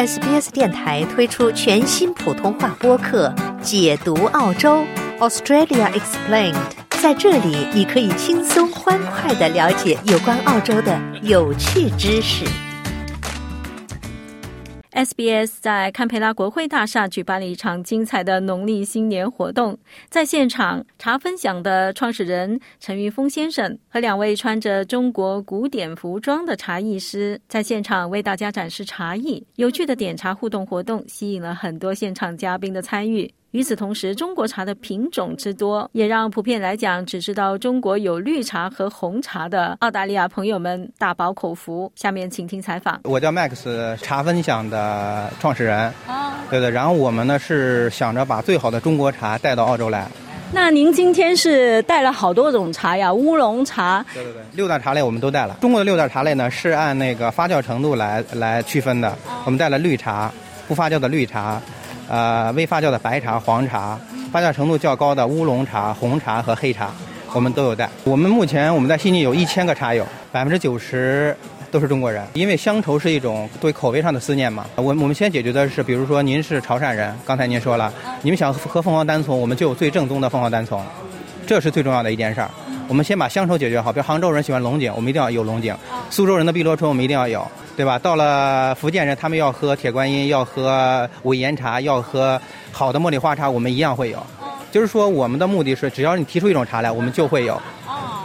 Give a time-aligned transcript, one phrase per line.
[0.00, 3.28] SBS 电台推出全新普通话播客
[3.60, 4.82] 《解读澳洲
[5.18, 6.54] Australia Explained》。
[7.02, 12.46] 在这里，你可以轻松欢快的了解有关澳洲的有趣知识。
[15.00, 19.78] SBS 在堪培拉国会大厦举办了一场精彩的农历新年活动，
[20.10, 29.42] 在现场茶分享的创始人陈云峰先生和两位穿着中国古典服装的茶艺师在现场为大家展示茶艺。
[29.56, 33.32] 有趣的点茶互动活动吸引了很多现场嘉宾的参与。
[33.52, 41.90] 与此同时，中国茶的品种之多，也让普遍来讲只知道中国有绿茶和红茶的澳大利亚朋友们大饱口福。
[41.96, 43.00] 下面请听采访。
[43.02, 45.92] 我叫 Max，茶分享的创始人。
[46.06, 46.70] 啊，对对。
[46.70, 50.06] 然后我们呢是想着把最好的中国茶带到澳洲来。
[50.52, 53.12] 那您今天是带了好多种茶呀？
[53.12, 54.04] 乌龙茶。
[54.14, 55.56] 对对对，六大茶类我们都带了。
[55.60, 59.12] 中国的六大茶类呢是按那个发酵程度来来区分的。
[59.44, 60.30] 我们带了绿茶，
[60.68, 61.60] 不发酵的绿茶。
[62.10, 63.96] 呃，未发酵的白茶、黄茶，
[64.32, 66.90] 发酵程度较高的乌龙茶、红茶和黑茶，
[67.32, 67.88] 我们都有带。
[68.02, 71.36] 我们目前我们在悉尼有一千个茶友，百分之九十
[71.70, 72.26] 都是中国人。
[72.34, 74.66] 因为乡愁是一种对口味上的思念嘛。
[74.74, 80.84] 我我们先解决的是，比如说您是潮汕人，刚才您说了，你们想喝凤凰单丛，我们就有最正宗的凤凰单丛，
[81.46, 82.50] 这是最重要的一件事儿。
[82.88, 85.72] 我们先把乡愁解决好，比如杭州人喜欢龙井，我们一定要有龙井；
[86.10, 87.46] 苏州人的碧螺春，我们一定要有。
[87.80, 87.98] 对吧？
[87.98, 92.38] 到了福建人，他们要喝铁观音，要喝五岩茶，要喝
[92.70, 94.22] 好的茉莉花茶，我们一样会有。
[94.70, 97.58] 就是说，我们的目的是，只要你提出一种茶来，我们就会有。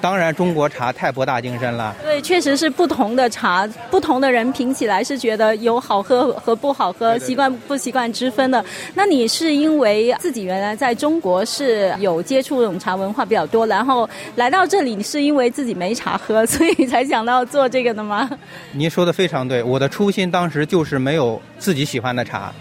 [0.00, 1.96] 当然，中国茶太博大精深了。
[2.20, 8.62] 对，确实是不同的茶，不同的人品起来是觉得有好喝和不好喝，习惯不习惯之分的。
[8.94, 18.28] 那你是因为自己原来在中国是有接触这种茶文化比较多，然后来到这里，你是因为自己没茶喝， 所以才想到做这个的吗？
[18.72, 22.52] 您说的非常对，我的初心当时就是没有自己喜欢的茶。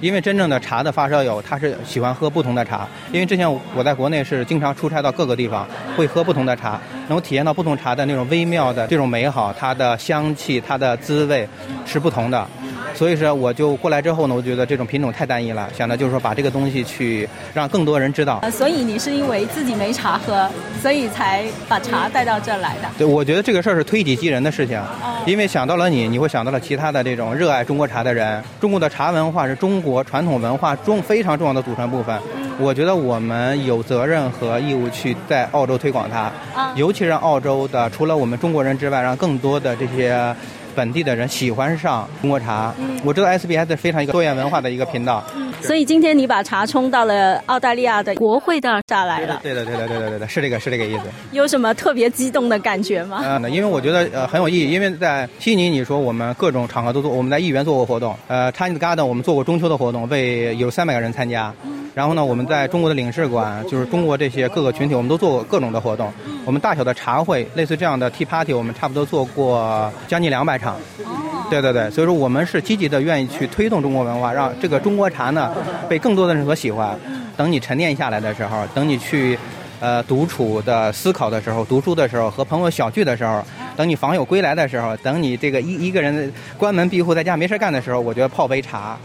[0.00, 2.86] 因为真正的茶的发烧友，他是喜欢喝不同的茶。
[3.12, 11.48] 因为之前我在国内是经常出差到各个地方，会喝不同的茶，能体验到不同茶的那种微妙的这种美好，它的香气、它的滋味
[11.84, 12.46] 是不同的。
[12.98, 18.42] 所以说，我就过来之后呢，我觉得这种品种太单一了，想着就是说把这个东西去让更多人知道。
[18.50, 20.50] 所以你是因为自己没茶喝，
[20.82, 22.88] 所以才把茶带到这儿来的。
[22.98, 24.82] 对，我觉得这个事儿是推己及人的事情，
[25.26, 28.42] 因为想到了你，你会想到了其他的这种热爱中国茶的人。
[28.60, 32.20] 中国的茶文化是中国传统文化中非常重要的组成部分。
[32.58, 36.32] 我觉得我们有责任和义务去在澳洲推广它，
[36.74, 40.34] 尤其让澳洲的除了我们中国人之外，让更多的这些。
[40.78, 42.72] 本地的人喜欢上中国茶，
[43.04, 45.24] 我知道 SBS 非常一个多元文化的一个频道，
[45.60, 49.40] 所以今天你把茶冲到了澳大利亚的国会的下来了。
[49.42, 51.02] 对的，对的，对的，对的，是这个，是这个意思。
[51.32, 53.20] 有什么特别激动的感觉吗？
[53.24, 61.52] 嗯，因为我觉得呃很有意义，因为在悉尼，你说我们各种场合都做，我们在议员做过活动，呃，Chinese Garden 我们做过中秋的活动，为有三百个人参加。
[61.94, 66.12] 然后呢，我们在中国的领事馆，就是中国这些各个群体，我们都做过各种的活动。
[66.44, 70.76] 我们大小的茶会，类似这样的 tea party，我们差不多做过将近两百场。
[71.50, 75.52] 对对对，所以说我们是积极的，愿意去推动中国文化，让这个中国茶呢
[75.88, 76.96] 被更多的人所喜欢。
[77.36, 79.38] 等你沉淀下来的时候，等你去
[79.80, 83.42] 呃独处的思考的时候，读书的时候，和朋友小聚的时候，
[83.76, 88.96] 等你访友归来的时候，等你这个一一个人关门闭户在家没事干的时候，我觉得泡杯茶。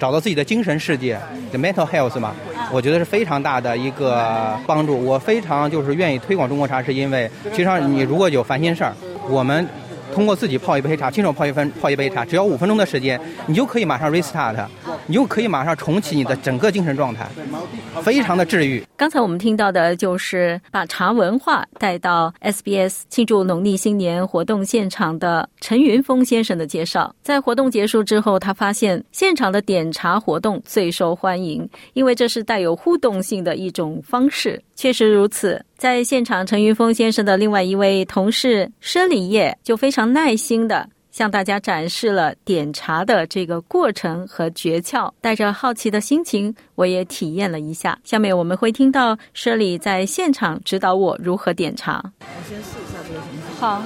[0.00, 2.32] 找到自己的精神世界，the mental health 嘛，
[2.72, 4.96] 我觉得是非常大的一个帮助。
[5.04, 8.94] 我非常就是愿意推广中国茶，是因为其实你如果有烦心事儿，
[9.28, 9.68] 我们
[10.14, 14.56] 通过自己泡一杯茶，亲手泡一分泡一杯茶，只要五分钟的时间，你就可以马上 restart。
[15.10, 17.28] 你就可以马上重启你的整个精神状态，
[18.00, 18.80] 非常的治愈。
[18.96, 27.12] 刚才我们听到的就是把茶文化带到 SBS 庆祝农历新年活动现场的陈云峰先生的介绍。
[27.24, 34.62] 在活动结束之后，他发现现场的点茶活动最受欢迎，因为这是带有互动性的一种方式。
[34.76, 40.88] 确实如此，在现场，陈云峰先生的另外一位同事佘礼业就非常耐心的。
[41.10, 47.98] 向大家展示了点茶的这个过程和诀窍，带着好奇的心情，我也体验了一下。
[48.04, 52.02] 下面我们会听到 Shirley 在现场指导我如何点茶。
[52.20, 53.20] 我先试一下这个。
[53.58, 53.82] 好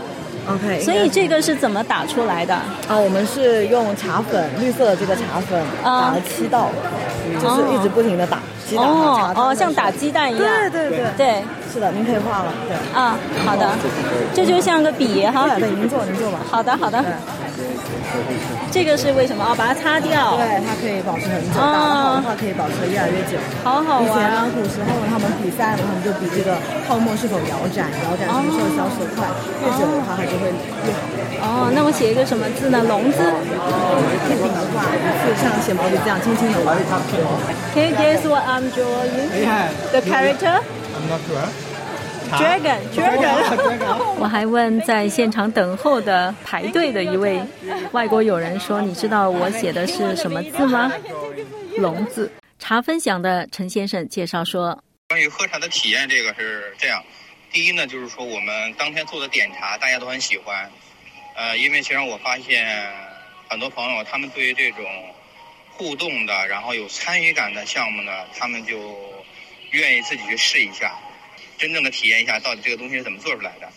[0.49, 0.81] ，OK。
[0.81, 2.55] 所以这个是怎么打出来的？
[2.55, 6.71] 啊，我们是用茶粉，绿色的这个茶粉打了七道，
[7.41, 8.37] 就是一直不停的打。
[8.38, 8.41] 哦
[8.76, 10.44] 哦哦，像打鸡蛋一样。
[10.44, 12.53] 对对对对，是的，您可以画了。
[12.69, 13.71] 对啊，好的，
[14.35, 15.49] 这就像个笔哈。
[15.59, 16.38] 对，您做您做吧。
[16.50, 17.05] 好的好的。
[18.70, 19.44] 这个是为什么？
[19.44, 20.37] 哦，把它擦掉。
[20.37, 21.55] 对，它可以保持很久。
[21.55, 23.38] 打得好的话，可以保持越来越久。
[23.62, 24.06] 好好玩。
[24.06, 24.25] 以前
[24.55, 29.26] 古时候他们比赛，他们就比这个泡沫是否摇展，摇展什么时候消失的快，
[29.62, 31.06] 越久的话它就会越好。
[31.44, 32.82] 哦，那我写一个什么字呢？
[32.88, 33.19] 龙字。
[34.26, 34.87] 片饼的话，
[35.22, 36.75] 是像写毛笔这样轻轻的画。
[37.75, 39.28] Can you guess what I'm drawing?
[39.93, 40.62] The character?
[40.94, 41.46] I'm not sure.
[42.31, 44.17] Dragon, dragon.
[44.19, 47.41] 我还问在现场等候的排队的一位
[47.93, 50.93] 外国友人说：“你知道我写的是什么字吗？”
[51.79, 52.32] 龙字。
[52.59, 57.03] 茶分享的陈先生介绍说：“关于喝茶的体验，这个是这样。
[57.53, 60.71] 第一呢，就是说我们当天做的点茶，大家都很喜欢。
[61.37, 62.91] 呃，因为其实我发现
[63.49, 64.85] 很多朋友他们对于这种
[65.73, 68.76] 互动的，然后有参与感的项目呢，他们就
[69.71, 70.94] 愿意自己去试一下。”
[71.59, 73.69] 真正的体验一下，到底这个东西是怎么做出来的？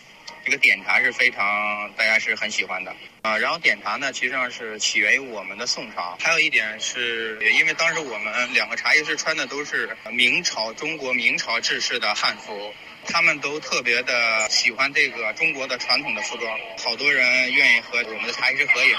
[0.44, 3.38] 这个点茶是非常大家是很喜欢的啊。
[3.38, 6.18] 然后点茶呢，其实上是起源于我们的宋朝。
[6.22, 12.74] 还有一点是，因为当时我们两个茶艺师穿的都是明朝中国明朝制式的汉服，
[13.06, 18.96] 他们都特别的喜欢这个中国的传统的服装，好多人愿意和我们的茶艺师合影，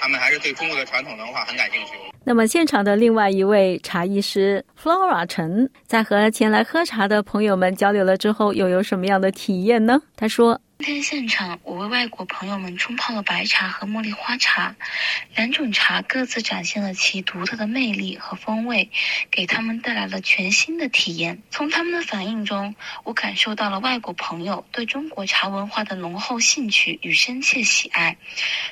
[0.00, 2.13] 他们还是对中国的传统文化很感兴趣。
[2.26, 10.00] 那么，现场的另外一位茶艺师 Flora 陈，在和前来喝茶的朋友们交流了之后，又有什么样的体验呢？
[10.16, 10.60] 他说。
[10.76, 14.74] 今天现场，我为外国朋友们冲泡了白茶和茉莉花茶，
[15.34, 18.90] 两种茶各自展现了其独特的魅力和风味，
[19.30, 21.42] 给他们带来了全新的体验。
[21.48, 22.74] 从他们的反应中，
[23.04, 28.18] 我感受到了外国朋友对中国茶文化的浓厚兴趣与深切喜爱。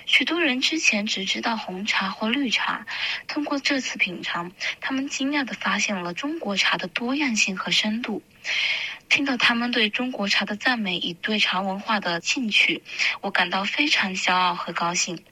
[0.05, 2.85] 许多人之前只知道红茶或绿茶，
[3.29, 4.51] 通过这次品尝，
[4.81, 8.23] 他们惊讶地发现了中国茶的多样性和深度。
[9.13, 12.83] 听到他们对中国茶的赞美与对茶文化的兴趣，
[13.21, 15.23] 我感到非常骄傲和高兴。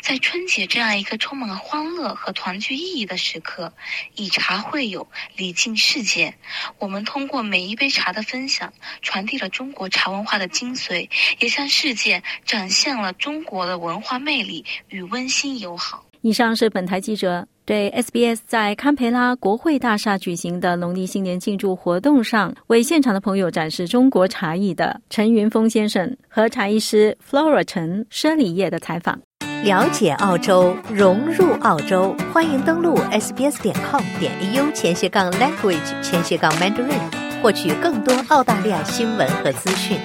[0.00, 3.74] 在春节这样一个充满欢乐和团聚意义的时刻，
[4.14, 5.06] 以茶会友，
[5.36, 6.34] 礼敬世界。
[6.78, 8.72] 我们通过每一杯茶的分享，
[9.02, 16.06] 传递了中国茶文化的精髓，也向世界展现了中国的文化魅力与温馨友好。
[16.22, 17.46] 以上是本台记者。
[17.66, 29.18] 对 SBS 在堪培拉国会大厦举行的农历新年庆祝活动上，为现场的朋友展示中国茶艺的陈云峰先生和茶艺师 Flora 陈生理叶的采访。
[29.64, 39.98] 了解澳洲，融入澳洲，欢迎登录 sbs 点 com 点 au 前斜杠 language 前斜杠 mandarin，获取更多澳大利亚新闻和资讯。